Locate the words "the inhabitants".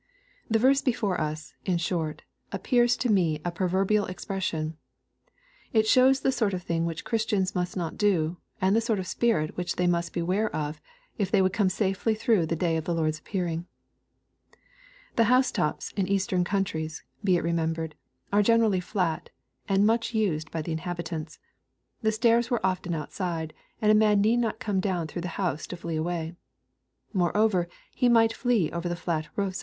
20.63-21.37